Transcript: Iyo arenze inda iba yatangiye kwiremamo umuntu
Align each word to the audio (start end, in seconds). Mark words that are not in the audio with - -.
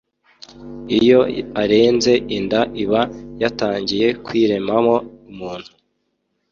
Iyo 0.99 1.19
arenze 1.61 2.13
inda 2.37 2.61
iba 2.83 3.01
yatangiye 3.41 4.07
kwiremamo 4.25 4.95
umuntu 5.29 5.69